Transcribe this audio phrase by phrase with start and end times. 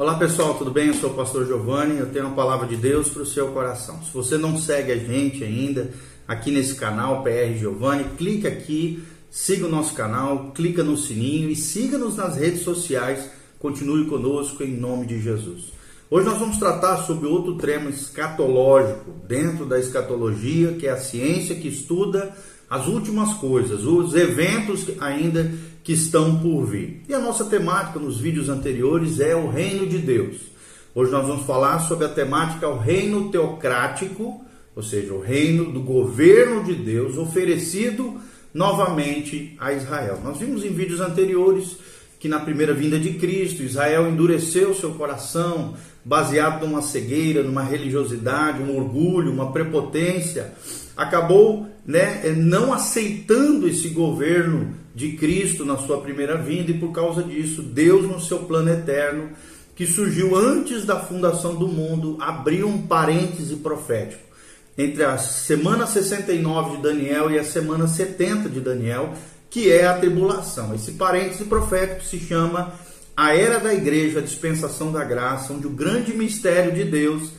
[0.00, 0.86] Olá pessoal, tudo bem?
[0.86, 4.02] Eu sou o pastor Giovanni, eu tenho uma palavra de Deus para o seu coração.
[4.02, 5.90] Se você não segue a gente ainda
[6.26, 11.54] aqui nesse canal PR Giovanni, clica aqui, siga o nosso canal, clica no sininho e
[11.54, 13.28] siga-nos nas redes sociais.
[13.58, 15.64] Continue conosco em nome de Jesus.
[16.10, 21.56] Hoje nós vamos tratar sobre outro tema escatológico, dentro da escatologia, que é a ciência
[21.56, 22.34] que estuda
[22.70, 25.52] as últimas coisas, os eventos ainda
[25.82, 27.02] que estão por vir.
[27.08, 30.36] E a nossa temática nos vídeos anteriores é o reino de Deus.
[30.94, 35.80] Hoje nós vamos falar sobre a temática o reino teocrático, ou seja, o reino do
[35.80, 38.20] governo de Deus oferecido
[38.52, 40.20] novamente a Israel.
[40.22, 41.76] Nós vimos em vídeos anteriores
[42.18, 45.74] que na primeira vinda de Cristo, Israel endureceu seu coração,
[46.04, 50.52] baseado numa cegueira, numa religiosidade, um orgulho, uma prepotência,
[50.94, 57.22] acabou né, não aceitando esse governo de Cristo na sua primeira vinda, e por causa
[57.22, 59.30] disso, Deus, no seu plano eterno,
[59.74, 64.30] que surgiu antes da fundação do mundo, abriu um parêntese profético
[64.76, 69.12] entre a semana 69 de Daniel e a semana 70 de Daniel,
[69.50, 70.74] que é a tribulação.
[70.74, 72.72] Esse parêntese profético se chama
[73.16, 77.30] a era da igreja, a dispensação da graça, onde o grande mistério de Deus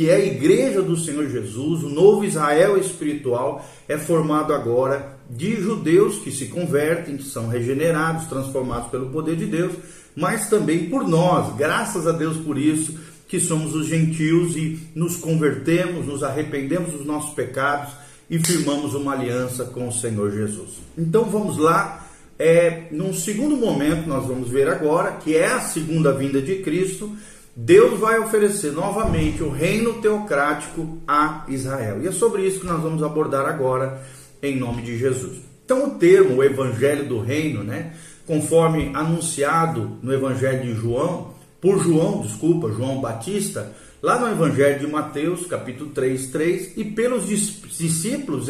[0.00, 5.56] que é a igreja do Senhor Jesus, o novo Israel espiritual, é formado agora de
[5.60, 9.74] judeus que se convertem, que são regenerados, transformados pelo poder de Deus,
[10.16, 12.98] mas também por nós, graças a Deus por isso,
[13.28, 17.92] que somos os gentios e nos convertemos, nos arrependemos dos nossos pecados
[18.30, 20.78] e firmamos uma aliança com o Senhor Jesus.
[20.96, 26.10] Então vamos lá, é, num segundo momento nós vamos ver agora, que é a segunda
[26.10, 27.14] vinda de Cristo,
[27.54, 32.02] Deus vai oferecer novamente o reino teocrático a Israel.
[32.02, 34.00] E é sobre isso que nós vamos abordar agora,
[34.42, 35.38] em nome de Jesus.
[35.64, 37.94] Então, o termo o evangelho do reino, né,
[38.26, 44.86] conforme anunciado no evangelho de João, por João, desculpa, João Batista, lá no evangelho de
[44.86, 48.48] Mateus, capítulo 3, 3, e pelos discípulos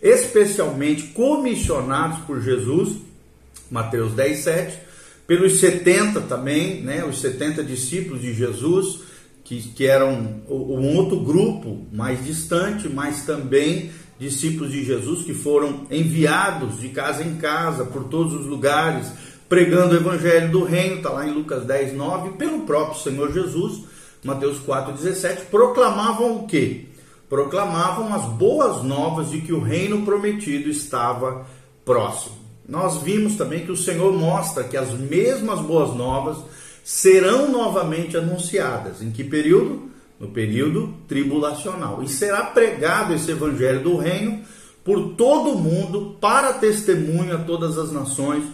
[0.00, 2.98] especialmente comissionados por Jesus,
[3.70, 4.78] Mateus 10, 7,
[5.26, 9.00] pelos 70 também, né, os 70 discípulos de Jesus,
[9.42, 15.86] que, que eram um outro grupo mais distante, mas também discípulos de Jesus que foram
[15.90, 19.10] enviados de casa em casa, por todos os lugares,
[19.48, 23.84] pregando o evangelho do reino, está lá em Lucas 10, 9, pelo próprio Senhor Jesus,
[24.22, 26.86] Mateus 4, 17, proclamavam o quê?
[27.28, 31.46] Proclamavam as boas novas de que o reino prometido estava
[31.84, 36.38] próximo nós vimos também que o Senhor mostra que as mesmas boas novas
[36.82, 39.02] serão novamente anunciadas.
[39.02, 39.90] Em que período?
[40.18, 42.02] No período tribulacional.
[42.02, 44.42] E será pregado esse evangelho do reino
[44.82, 48.44] por todo o mundo para testemunho a todas as nações.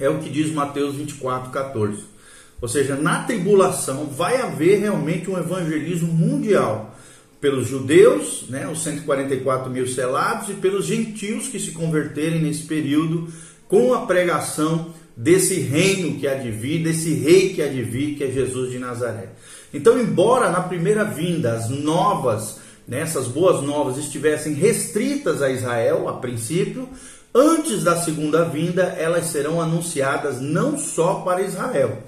[0.00, 2.04] É o que diz Mateus 24, 14.
[2.60, 6.96] Ou seja, na tribulação vai haver realmente um evangelismo mundial
[7.40, 13.28] pelos judeus, né, os 144 mil selados, e pelos gentios que se converterem nesse período
[13.68, 18.16] com a pregação desse reino que há de vir, desse rei que há de vir,
[18.16, 19.30] que é Jesus de Nazaré.
[19.72, 26.08] Então, embora na primeira vinda as novas, né, essas boas novas estivessem restritas a Israel
[26.08, 26.88] a princípio,
[27.34, 31.98] antes da segunda vinda elas serão anunciadas não só para Israel,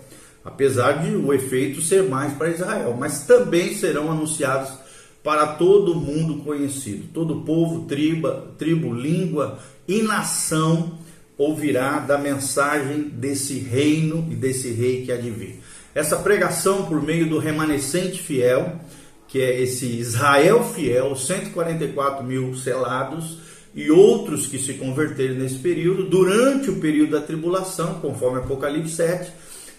[0.44, 4.79] apesar de o efeito ser mais para Israel, mas também serão anunciadas
[5.22, 7.08] para todo mundo conhecido.
[7.12, 10.98] Todo povo, tribo, tribo, língua e nação
[11.36, 15.60] ouvirá da mensagem desse reino e desse rei que há de vir.
[15.94, 18.78] Essa pregação por meio do remanescente fiel,
[19.26, 23.38] que é esse Israel fiel, 144 mil selados
[23.74, 29.32] e outros que se converterem nesse período, durante o período da tribulação, conforme Apocalipse 7,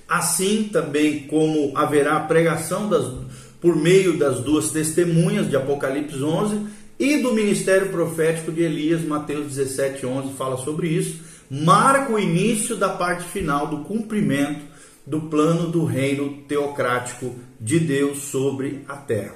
[0.07, 3.05] assim também como haverá a pregação das
[3.61, 6.65] por meio das duas testemunhas de Apocalipse 11
[6.99, 12.75] e do ministério profético de Elias, Mateus 17, 11 fala sobre isso, marca o início
[12.75, 14.71] da parte final do cumprimento
[15.05, 19.35] do plano do reino teocrático de Deus sobre a terra.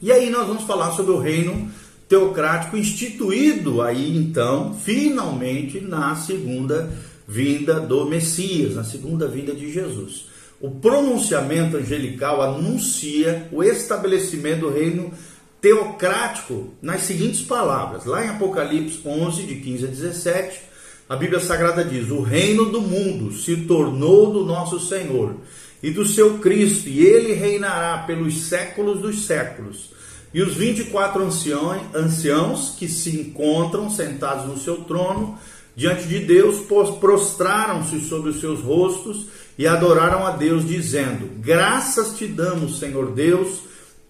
[0.00, 1.70] E aí nós vamos falar sobre o reino
[2.08, 6.90] teocrático instituído aí então, finalmente na segunda
[7.26, 10.26] vinda do Messias, na segunda vinda de Jesus.
[10.60, 15.12] O pronunciamento angelical anuncia o estabelecimento do reino
[15.60, 18.04] teocrático nas seguintes palavras.
[18.04, 20.60] Lá em Apocalipse 11, de 15 a 17,
[21.08, 25.36] a Bíblia Sagrada diz: O reino do mundo se tornou do nosso Senhor
[25.80, 29.90] e do seu Cristo, e ele reinará pelos séculos dos séculos.
[30.34, 35.38] E os 24 anciões, anciãos que se encontram sentados no seu trono
[35.78, 36.58] diante de Deus
[36.98, 39.26] prostraram-se sobre os seus rostos
[39.56, 43.60] e adoraram a Deus, dizendo: Graças te damos, Senhor Deus,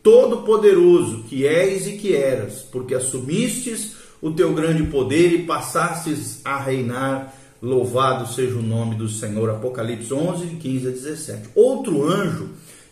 [0.03, 6.59] Todo-Poderoso, que és e que eras, porque assumistes o teu grande poder e passastes a
[6.59, 7.35] reinar.
[7.61, 9.51] Louvado seja o nome do Senhor.
[9.51, 11.49] Apocalipse 11, 15 a 17.
[11.55, 12.49] Outro anjo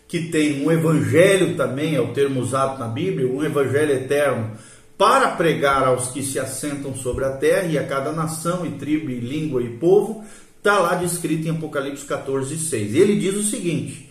[0.07, 4.51] que tem um evangelho também, é o termo usado na Bíblia, um evangelho eterno,
[4.99, 9.11] para pregar aos que se assentam sobre a terra e a cada nação e tribo
[9.11, 10.25] e língua e povo,
[10.57, 12.95] está lá descrito em Apocalipse 14, 6.
[12.95, 14.11] E ele diz o seguinte,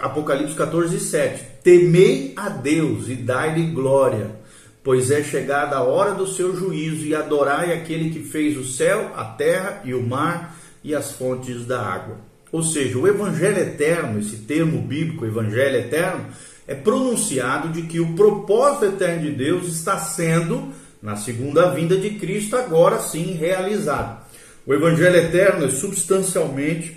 [0.00, 4.30] Apocalipse 14, 7, Temei a Deus e dai-lhe glória,
[4.82, 9.12] pois é chegada a hora do seu juízo e adorai aquele que fez o céu,
[9.16, 12.18] a terra e o mar e as fontes da água.
[12.52, 16.26] Ou seja, o evangelho eterno, esse termo bíblico, evangelho eterno,
[16.66, 22.10] é pronunciado de que o propósito eterno de Deus está sendo, na segunda vinda de
[22.10, 24.24] Cristo, agora sim realizado.
[24.66, 26.96] O evangelho eterno é substancialmente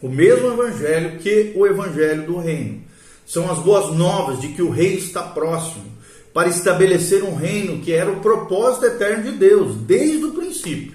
[0.00, 2.82] o mesmo evangelho que o evangelho do reino.
[3.26, 5.84] São as boas novas de que o rei está próximo
[6.32, 10.94] para estabelecer um reino que era o propósito eterno de Deus desde o princípio.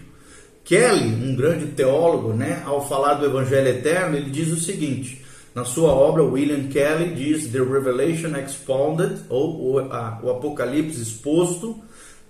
[0.63, 5.25] Kelly, um grande teólogo, né, ao falar do Evangelho Eterno, ele diz o seguinte:
[5.59, 11.77] na sua obra, William Kelly diz The Revelation Expounded, ou o, a, o Apocalipse exposto,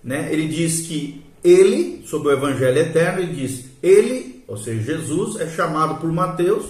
[0.04, 5.40] né, ele diz que ele, sobre o Evangelho Eterno, ele diz: ele, ou seja, Jesus,
[5.40, 6.66] é chamado por Mateus,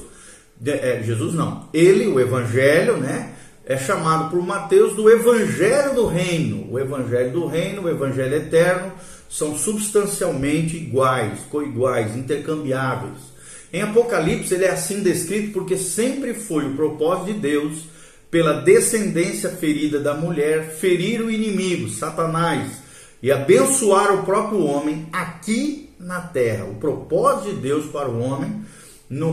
[0.59, 3.35] de, é, Jesus não, ele, o Evangelho, né,
[3.65, 8.91] é chamado por Mateus do Evangelho do Reino, o Evangelho do Reino, o Evangelho Eterno
[9.29, 13.28] são substancialmente iguais, coiguais, intercambiáveis.
[13.71, 17.83] Em Apocalipse ele é assim descrito porque sempre foi o propósito de Deus,
[18.31, 22.81] pela descendência ferida da mulher, ferir o inimigo, Satanás,
[23.21, 26.65] e abençoar o próprio homem aqui na terra.
[26.65, 28.61] O propósito de Deus para o homem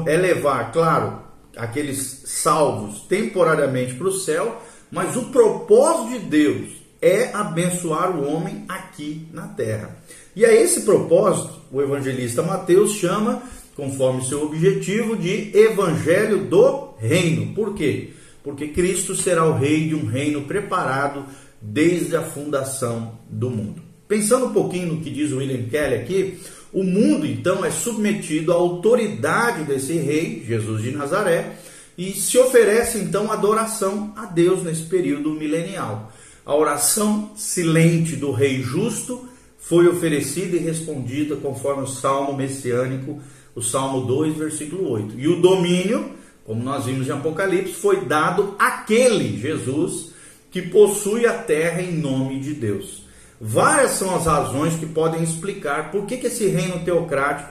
[0.07, 1.21] é levar, claro,
[1.57, 6.69] aqueles salvos temporariamente para o céu, mas o propósito de Deus
[7.01, 9.97] é abençoar o homem aqui na terra.
[10.35, 13.43] E a esse propósito, o evangelista Mateus chama,
[13.77, 17.55] conforme seu objetivo, de Evangelho do Reino.
[17.55, 18.11] Por quê?
[18.43, 21.27] Porque Cristo será o rei de um reino preparado
[21.61, 23.83] desde a fundação do mundo.
[24.09, 26.39] Pensando um pouquinho no que diz William Kelly aqui,
[26.73, 31.57] o mundo então é submetido à autoridade desse rei, Jesus de Nazaré,
[31.99, 36.13] e se oferece então adoração a Deus nesse período milenial.
[36.45, 39.29] A oração silente do Rei Justo
[39.59, 43.21] foi oferecida e respondida conforme o Salmo messiânico,
[43.57, 45.19] o Salmo 2, versículo 8.
[45.19, 46.11] E o domínio,
[46.45, 50.13] como nós vimos em Apocalipse, foi dado àquele Jesus
[50.51, 53.05] que possui a terra em nome de Deus.
[53.41, 57.51] Várias são as razões que podem explicar por que, que esse reino teocrático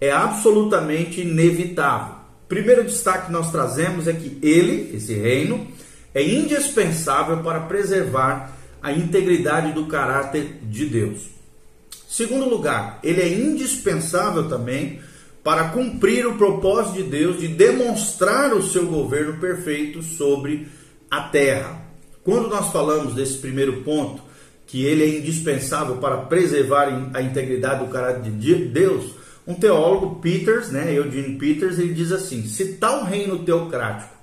[0.00, 2.16] é absolutamente inevitável.
[2.48, 5.66] Primeiro destaque que nós trazemos é que ele, esse reino,
[6.14, 11.28] é indispensável para preservar a integridade do caráter de Deus.
[12.08, 15.00] Segundo lugar, ele é indispensável também
[15.46, 20.66] para cumprir o propósito de Deus de demonstrar o seu governo perfeito sobre
[21.08, 21.82] a terra.
[22.24, 24.20] Quando nós falamos desse primeiro ponto,
[24.66, 29.12] que ele é indispensável para preservar a integridade do caráter de Deus,
[29.46, 34.16] um teólogo, Peters, né, Eugene Peters, ele diz assim: se tal reino teocrático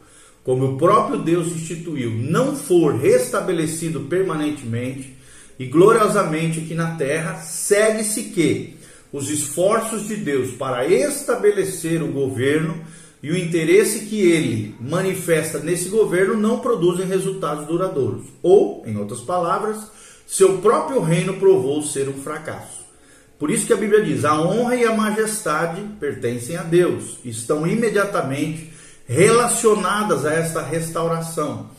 [0.43, 5.15] como o próprio Deus instituiu, não for restabelecido permanentemente
[5.57, 8.82] e gloriosamente aqui na terra, segue-se que
[9.13, 12.81] os esforços de Deus para estabelecer o governo
[13.21, 18.25] e o interesse que ele manifesta nesse governo não produzem resultados duradouros.
[18.41, 19.77] Ou, em outras palavras,
[20.25, 22.83] seu próprio reino provou ser um fracasso.
[23.37, 27.67] Por isso que a Bíblia diz: a honra e a majestade pertencem a Deus, estão
[27.67, 28.73] imediatamente
[29.07, 31.69] relacionadas a esta restauração.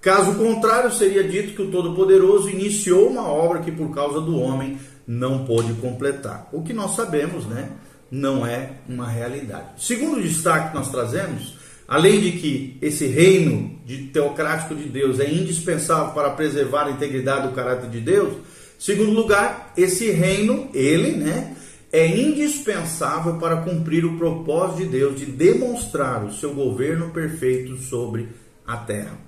[0.00, 4.78] Caso contrário, seria dito que o Todo-Poderoso iniciou uma obra que por causa do homem
[5.06, 6.48] não pôde completar.
[6.52, 7.70] O que nós sabemos, né,
[8.10, 9.68] não é uma realidade.
[9.78, 11.56] Segundo destaque que nós trazemos,
[11.88, 17.48] além de que esse reino de teocrático de Deus é indispensável para preservar a integridade
[17.48, 18.34] do caráter de Deus,
[18.78, 21.56] segundo lugar, esse reino, ele, né,
[21.92, 28.28] é indispensável para cumprir o propósito de Deus de demonstrar o seu governo perfeito sobre
[28.66, 29.18] a terra.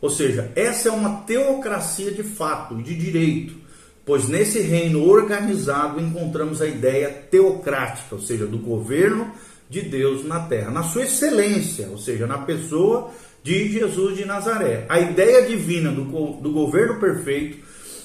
[0.00, 3.54] Ou seja, essa é uma teocracia de fato de direito,
[4.04, 9.30] pois nesse reino organizado encontramos a ideia teocrática, ou seja, do governo
[9.68, 13.10] de Deus na terra, na sua excelência, ou seja, na pessoa
[13.42, 14.84] de Jesus de Nazaré.
[14.88, 17.58] A ideia divina do, do governo perfeito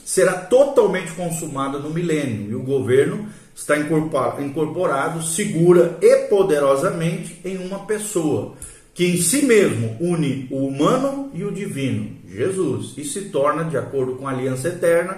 [0.06, 7.80] será totalmente consumada no milênio e o governo está incorporado segura e poderosamente em uma
[7.86, 8.54] pessoa,
[8.94, 13.78] que em si mesmo une o humano e o divino, Jesus, e se torna, de
[13.78, 15.18] acordo com a aliança eterna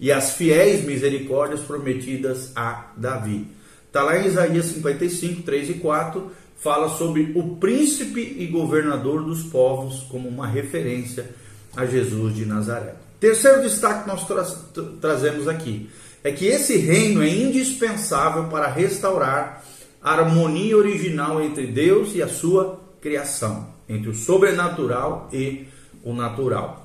[0.00, 3.46] e as fiéis misericórdias prometidas a Davi.
[3.86, 9.42] Está lá em Isaías 55, 3 e 4, fala sobre o príncipe e governador dos
[9.42, 11.28] povos como uma referência
[11.76, 12.94] a Jesus de Nazaré.
[13.18, 14.44] Terceiro destaque que nós tra
[15.00, 15.90] trazemos aqui
[16.24, 19.62] é que esse reino é indispensável para restaurar
[20.02, 25.66] a harmonia original entre Deus e a sua criação, entre o sobrenatural e
[26.02, 26.79] o natural.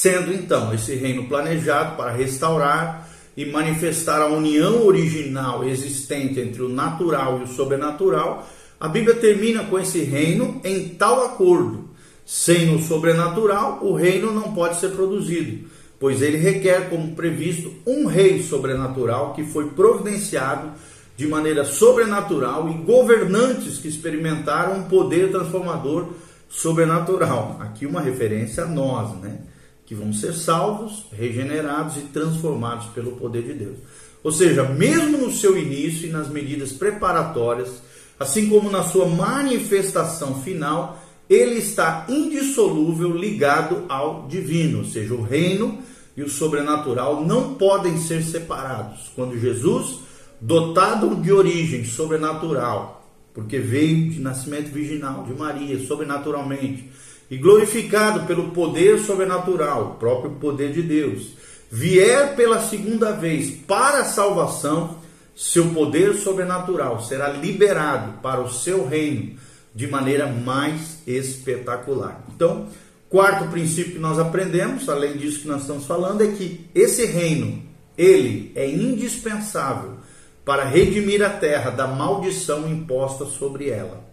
[0.00, 6.68] Sendo então esse reino planejado para restaurar e manifestar a união original existente entre o
[6.68, 11.90] natural e o sobrenatural, a Bíblia termina com esse reino em tal acordo.
[12.24, 15.66] Sem o sobrenatural, o reino não pode ser produzido
[15.98, 20.70] pois ele requer, como previsto, um rei sobrenatural que foi providenciado
[21.16, 26.10] de maneira sobrenatural e governantes que experimentaram um poder transformador
[26.48, 27.56] sobrenatural.
[27.58, 29.40] Aqui uma referência a nós, né?
[29.88, 33.78] Que vamos ser salvos, regenerados e transformados pelo poder de Deus.
[34.22, 37.80] Ou seja, mesmo no seu início e nas medidas preparatórias,
[38.20, 45.22] assim como na sua manifestação final, ele está indissolúvel ligado ao divino, ou seja, o
[45.22, 45.78] reino
[46.14, 49.10] e o sobrenatural não podem ser separados.
[49.16, 50.00] Quando Jesus,
[50.38, 56.90] dotado de origem sobrenatural, porque veio de nascimento virginal de Maria, sobrenaturalmente,
[57.30, 61.34] e glorificado pelo poder sobrenatural, próprio poder de Deus,
[61.70, 64.98] vier pela segunda vez para a salvação,
[65.36, 69.36] seu poder sobrenatural será liberado para o seu reino
[69.74, 72.24] de maneira mais espetacular.
[72.34, 72.66] Então,
[73.08, 77.62] quarto princípio que nós aprendemos, além disso que nós estamos falando, é que esse reino,
[77.96, 79.98] ele é indispensável
[80.44, 84.07] para redimir a terra da maldição imposta sobre ela.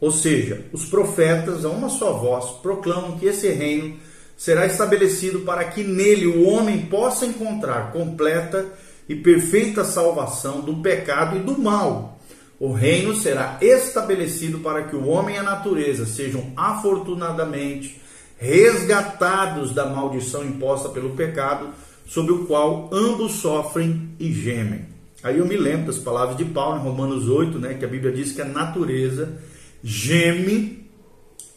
[0.00, 3.96] Ou seja, os profetas, a uma só voz, proclamam que esse reino
[4.36, 8.66] será estabelecido para que nele o homem possa encontrar completa
[9.08, 12.20] e perfeita salvação do pecado e do mal
[12.60, 17.98] o reino será estabelecido para que o homem e a natureza sejam afortunadamente
[18.36, 21.70] resgatados da maldição imposta pelo pecado,
[22.06, 24.84] sobre o qual ambos sofrem e gemem.
[25.22, 28.12] Aí eu me lembro das palavras de Paulo em Romanos 8, né, que a Bíblia
[28.12, 29.38] diz que a natureza
[29.82, 30.90] geme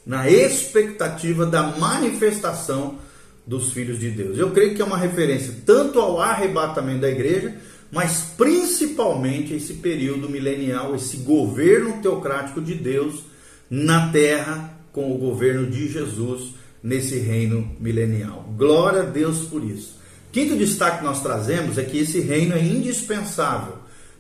[0.06, 3.00] na expectativa da manifestação
[3.46, 4.38] dos filhos de Deus.
[4.38, 7.56] Eu creio que é uma referência tanto ao arrebatamento da igreja,
[7.92, 13.24] mas principalmente esse período milenial, esse governo teocrático de Deus
[13.70, 18.46] na terra com o governo de Jesus nesse reino milenial.
[18.58, 19.98] Glória a Deus por isso.
[20.32, 23.76] Quinto destaque que nós trazemos é que esse reino é indispensável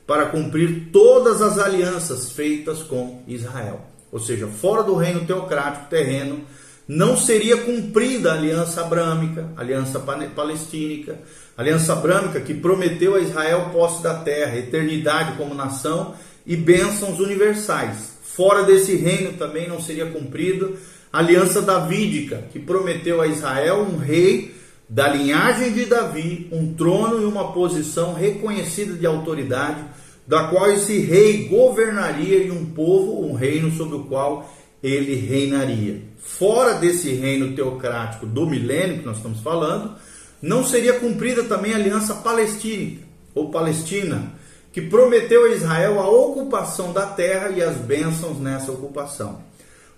[0.05, 3.92] para cumprir todas as alianças feitas com Israel.
[4.13, 6.41] Ou seja, fora do reino teocrático terreno,
[6.87, 11.17] não seria cumprida a aliança abrâmica, a aliança palestínica,
[11.57, 16.13] aliança abrâmica que prometeu a Israel posse da terra, eternidade como nação
[16.45, 18.13] e bênçãos universais.
[18.23, 20.77] Fora desse reino também não seria cumprido
[21.11, 24.53] a aliança davídica, que prometeu a Israel um rei
[24.87, 29.83] da linhagem de Davi, um trono e uma posição reconhecida de autoridade,
[30.25, 34.49] da qual esse rei governaria e um povo, um reino sobre o qual
[34.81, 36.01] ele reinaria.
[36.17, 39.95] Fora desse reino teocrático do milênio que nós estamos falando,
[40.41, 44.33] não seria cumprida também a aliança palestínica ou palestina,
[44.71, 49.41] que prometeu a Israel a ocupação da terra e as bênçãos nessa ocupação.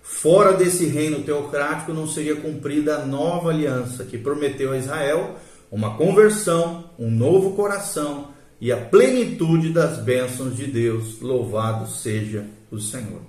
[0.02, 5.36] Fora desse reino teocrático não seria cumprida a nova aliança, que prometeu a Israel
[5.70, 8.28] uma conversão, um novo coração
[8.60, 11.20] e a plenitude das bênçãos de Deus.
[11.20, 13.20] Louvado seja o Senhor.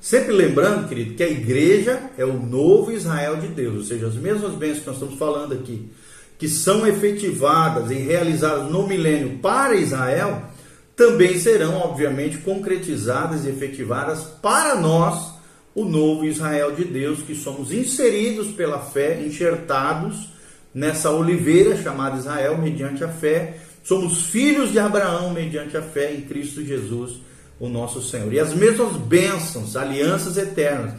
[0.00, 4.14] Sempre lembrando, querido, que a igreja é o novo Israel de Deus, ou seja, as
[4.14, 5.90] mesmas bênçãos que nós estamos falando aqui
[6.38, 10.42] que são efetivadas e realizadas no milênio para Israel,
[10.94, 15.36] também serão, obviamente, concretizadas e efetivadas para nós,
[15.74, 20.30] o novo Israel de Deus, que somos inseridos pela fé, enxertados
[20.72, 23.58] nessa oliveira chamada Israel mediante a fé.
[23.88, 27.22] Somos filhos de Abraão mediante a fé em Cristo Jesus,
[27.58, 28.30] o nosso Senhor.
[28.34, 30.92] E as mesmas bênçãos, alianças eternas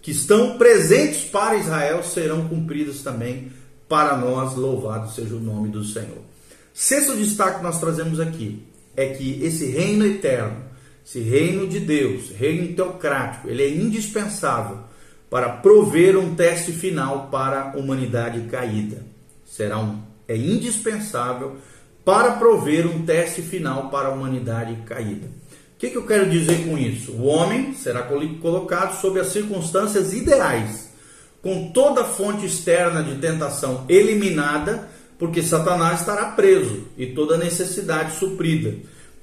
[0.00, 3.52] que estão presentes para Israel serão cumpridas também
[3.86, 6.22] para nós, louvado seja o nome do Senhor.
[6.72, 8.62] Sexto destaque que nós trazemos aqui
[8.96, 10.64] é que esse reino eterno,
[11.04, 14.78] esse reino de Deus, reino teocrático, ele é indispensável
[15.28, 19.04] para prover um teste final para a humanidade caída.
[19.44, 21.56] Será um é indispensável
[22.04, 25.26] para prover um teste final para a humanidade caída.
[25.26, 27.12] O que, que eu quero dizer com isso?
[27.12, 30.90] O homem será colocado sob as circunstâncias ideais,
[31.42, 34.88] com toda fonte externa de tentação eliminada,
[35.18, 38.74] porque Satanás estará preso e toda necessidade suprida,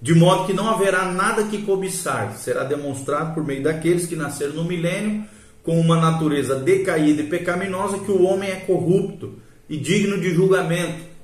[0.02, 4.54] de modo que não haverá nada que cobiçar, será demonstrado por meio daqueles que nasceram
[4.54, 5.26] no milênio
[5.64, 9.34] com uma natureza decaída e pecaminosa que o homem é corrupto
[9.70, 11.17] e digno de julgamento.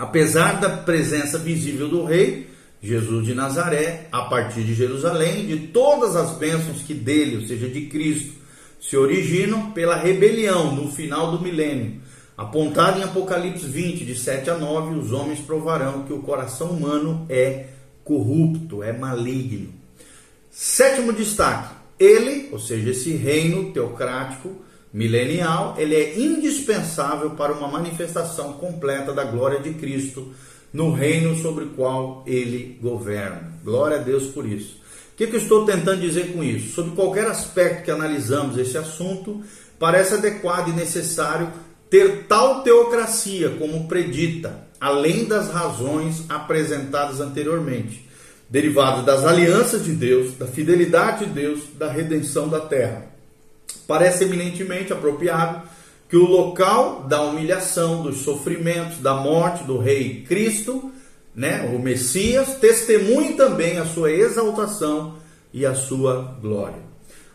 [0.00, 2.48] Apesar da presença visível do rei,
[2.82, 7.68] Jesus de Nazaré, a partir de Jerusalém, de todas as bênçãos que dele, ou seja,
[7.68, 8.32] de Cristo,
[8.80, 12.00] se originam pela rebelião no final do milênio.
[12.34, 17.26] Apontado em Apocalipse 20, de 7 a 9, os homens provarão que o coração humano
[17.28, 17.66] é
[18.02, 19.68] corrupto, é maligno.
[20.50, 28.54] Sétimo destaque: ele, ou seja, esse reino teocrático milenial, ele é indispensável para uma manifestação
[28.54, 30.32] completa da glória de Cristo
[30.72, 33.54] no reino sobre o qual ele governa.
[33.64, 34.80] Glória a Deus por isso.
[35.12, 36.74] O que, que eu estou tentando dizer com isso?
[36.74, 39.42] Sobre qualquer aspecto que analisamos esse assunto,
[39.78, 41.50] parece adequado e necessário
[41.88, 48.10] ter tal teocracia como predita, além das razões apresentadas anteriormente
[48.50, 53.06] derivado das alianças de Deus, da fidelidade de Deus, da redenção da terra.
[53.90, 55.62] Parece eminentemente apropriado
[56.08, 60.92] que o local da humilhação, dos sofrimentos, da morte do rei Cristo,
[61.34, 65.16] né, o Messias, testemunhe também a sua exaltação
[65.52, 66.78] e a sua glória.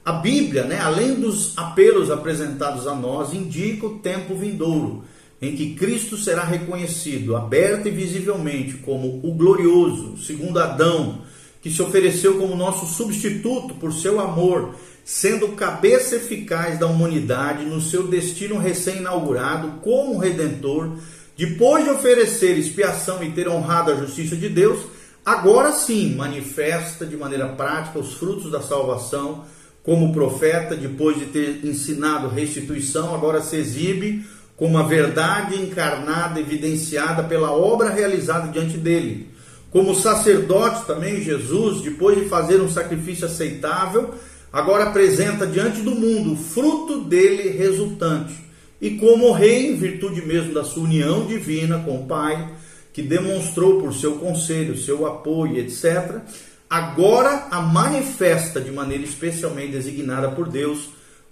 [0.06, 5.04] A Bíblia, né, além dos apelos apresentados a nós, indica o tempo vindouro
[5.42, 11.20] em que Cristo será reconhecido aberto e visivelmente como o glorioso, segundo Adão,
[11.62, 17.80] que se ofereceu como nosso substituto por seu amor, sendo cabeça eficaz da humanidade no
[17.80, 20.98] seu destino recém-inaugurado como redentor,
[21.38, 24.80] depois de oferecer expiação e ter honrado a justiça de Deus,
[25.24, 29.46] agora sim manifesta de maneira prática os frutos da salvação.
[29.84, 34.26] Como profeta, depois de ter ensinado restituição, agora se exibe
[34.58, 39.30] como a verdade encarnada, evidenciada pela obra realizada diante dele.
[39.70, 44.16] Como sacerdote também, Jesus, depois de fazer um sacrifício aceitável,
[44.56, 48.34] agora apresenta diante do mundo o fruto dele resultante.
[48.80, 52.54] E como rei, em virtude mesmo da sua união divina com o Pai,
[52.94, 56.22] que demonstrou por seu conselho, seu apoio, etc.,
[56.70, 60.88] agora a manifesta de maneira especialmente designada por Deus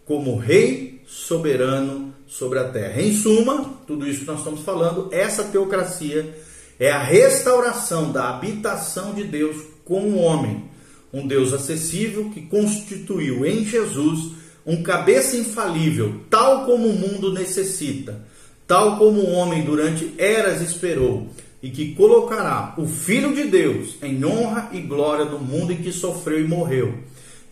[0.05, 3.01] como Rei soberano sobre a terra.
[3.01, 6.37] Em suma, tudo isso que nós estamos falando, essa teocracia
[6.77, 9.55] é a restauração da habitação de Deus
[9.85, 10.72] com o homem,
[11.13, 14.31] um Deus acessível que constituiu em Jesus
[14.65, 18.25] um cabeça infalível, tal como o mundo necessita,
[18.65, 21.29] tal como o homem durante eras esperou,
[21.61, 25.91] e que colocará o Filho de Deus em honra e glória no mundo em que
[25.91, 26.97] sofreu e morreu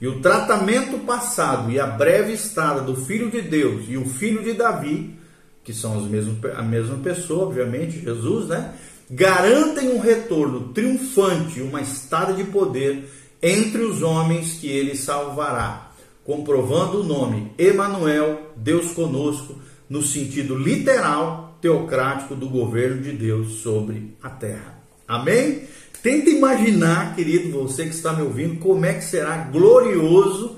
[0.02, 4.44] e o tratamento passado e a breve estada do Filho de Deus e o Filho
[4.44, 5.16] de Davi,
[5.64, 8.74] que são as mesmas, a mesma pessoa, obviamente, Jesus, né?
[9.12, 13.08] Garantem um retorno triunfante, uma estada de poder
[13.42, 15.92] entre os homens que ele salvará,
[16.24, 19.56] comprovando o nome Emanuel, Deus conosco,
[19.90, 24.80] no sentido literal teocrático do governo de Deus sobre a terra.
[25.08, 25.64] Amém?
[26.02, 30.58] Tenta imaginar, querido, você que está me ouvindo, como é que será glorioso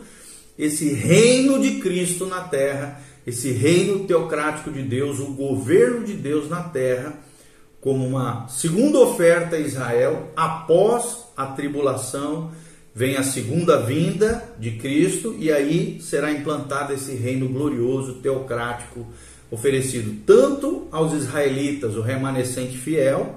[0.58, 6.50] esse reino de Cristo na terra, esse reino teocrático de Deus, o governo de Deus
[6.50, 7.14] na terra,
[7.82, 12.52] como uma segunda oferta a Israel após a tribulação,
[12.96, 19.08] vem a segunda vinda de Cristo e aí será implantado esse reino glorioso teocrático
[19.50, 23.36] oferecido tanto aos israelitas, o remanescente fiel,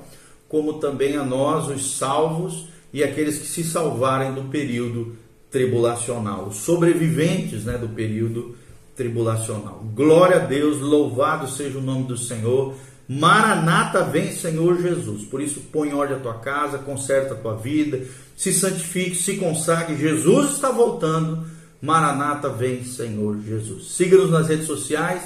[0.48, 5.16] como também a nós, os salvos e aqueles que se salvarem do período
[5.50, 8.56] tribulacional, os sobreviventes né, do período
[8.94, 9.84] tribulacional.
[9.94, 12.74] Glória a Deus, louvado seja o nome do Senhor.
[13.08, 15.24] Maranata vem, Senhor Jesus.
[15.24, 18.02] Por isso, põe em ordem a tua casa, conserta a tua vida,
[18.36, 19.96] se santifique, se consagre.
[19.96, 21.44] Jesus está voltando.
[21.80, 23.92] Maranata vem, Senhor Jesus.
[23.92, 25.22] Siga-nos nas redes sociais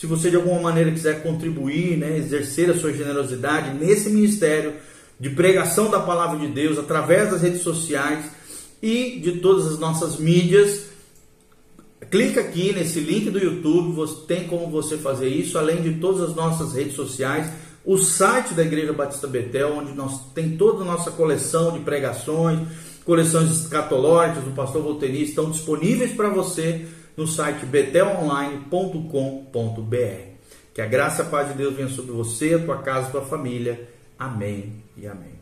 [0.00, 4.72] se você de alguma maneira quiser contribuir, né, exercer a sua generosidade nesse ministério
[5.20, 8.24] de pregação da palavra de Deus através das redes sociais
[8.82, 10.86] e de todas as nossas mídias,
[12.10, 16.30] clica aqui nesse link do YouTube, você, tem como você fazer isso, além de todas
[16.30, 17.50] as nossas redes sociais,
[17.84, 22.60] o site da Igreja Batista Betel, onde nós tem toda a nossa coleção de pregações,
[23.04, 30.30] coleções escatológicas do pastor Volteri estão disponíveis para você no site betelonline.com.br.
[30.72, 33.10] Que a graça e a paz de Deus venha sobre você, a tua casa, a
[33.10, 33.88] tua família.
[34.18, 35.39] Amém e amém.